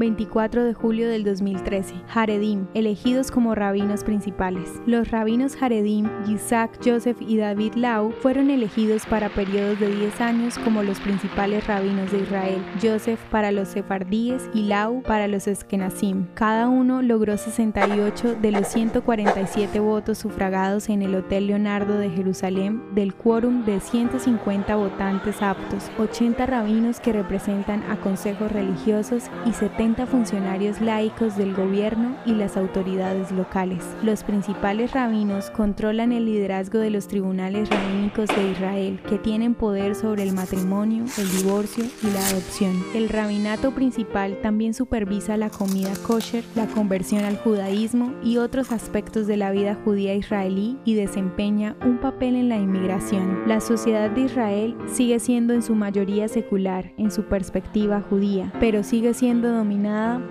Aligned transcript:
24 0.00 0.64
de 0.64 0.72
julio 0.72 1.10
del 1.10 1.24
2013. 1.24 1.94
Haredim, 2.12 2.66
elegidos 2.72 3.30
como 3.30 3.54
rabinos 3.54 4.02
principales. 4.02 4.80
Los 4.86 5.10
rabinos 5.10 5.62
Haredim, 5.62 6.08
Isaac, 6.26 6.80
Joseph 6.82 7.18
y 7.20 7.36
David 7.36 7.74
Lau 7.74 8.10
fueron 8.10 8.48
elegidos 8.48 9.04
para 9.04 9.28
periodos 9.28 9.78
de 9.78 9.94
10 9.94 10.20
años 10.22 10.58
como 10.58 10.82
los 10.82 10.98
principales 11.00 11.66
rabinos 11.66 12.10
de 12.12 12.20
Israel. 12.20 12.64
Joseph 12.82 13.20
para 13.30 13.52
los 13.52 13.68
sefardíes 13.68 14.48
y 14.54 14.62
Lau 14.62 15.02
para 15.02 15.28
los 15.28 15.46
eskenazim. 15.46 16.28
Cada 16.32 16.68
uno 16.68 17.02
logró 17.02 17.36
68 17.36 18.36
de 18.36 18.52
los 18.52 18.68
147 18.68 19.80
votos 19.80 20.16
sufragados 20.16 20.88
en 20.88 21.02
el 21.02 21.14
Hotel 21.14 21.48
Leonardo 21.48 21.98
de 21.98 22.08
Jerusalén 22.08 22.82
del 22.94 23.12
quórum 23.12 23.66
de 23.66 23.80
150 23.80 24.76
votantes 24.76 25.42
aptos, 25.42 25.90
80 25.98 26.46
rabinos 26.46 27.00
que 27.00 27.12
representan 27.12 27.82
a 27.90 27.96
consejos 27.96 28.50
religiosos 28.50 29.24
y 29.44 29.52
70 29.52 29.89
funcionarios 29.94 30.80
laicos 30.80 31.36
del 31.36 31.54
gobierno 31.54 32.16
y 32.24 32.32
las 32.32 32.56
autoridades 32.56 33.30
locales. 33.32 33.84
Los 34.02 34.22
principales 34.22 34.92
rabinos 34.92 35.50
controlan 35.50 36.12
el 36.12 36.24
liderazgo 36.24 36.78
de 36.78 36.90
los 36.90 37.08
tribunales 37.08 37.68
rabínicos 37.68 38.28
de 38.28 38.50
Israel, 38.52 39.00
que 39.08 39.18
tienen 39.18 39.54
poder 39.54 39.94
sobre 39.94 40.22
el 40.22 40.32
matrimonio, 40.32 41.04
el 41.18 41.30
divorcio 41.30 41.84
y 42.02 42.10
la 42.12 42.26
adopción. 42.26 42.72
El 42.94 43.08
rabinato 43.08 43.72
principal 43.72 44.38
también 44.40 44.74
supervisa 44.74 45.36
la 45.36 45.50
comida 45.50 45.92
kosher, 46.06 46.44
la 46.54 46.66
conversión 46.66 47.24
al 47.24 47.36
judaísmo 47.36 48.14
y 48.22 48.38
otros 48.38 48.72
aspectos 48.72 49.26
de 49.26 49.36
la 49.36 49.50
vida 49.50 49.76
judía 49.84 50.14
israelí 50.14 50.78
y 50.84 50.94
desempeña 50.94 51.76
un 51.84 51.98
papel 51.98 52.36
en 52.36 52.48
la 52.48 52.56
inmigración. 52.56 53.42
La 53.46 53.60
sociedad 53.60 54.10
de 54.10 54.22
Israel 54.22 54.76
sigue 54.86 55.18
siendo 55.18 55.52
en 55.52 55.62
su 55.62 55.74
mayoría 55.74 56.28
secular 56.28 56.92
en 56.96 57.10
su 57.10 57.24
perspectiva 57.24 58.02
judía, 58.08 58.52
pero 58.60 58.82
sigue 58.82 59.14
siendo 59.14 59.48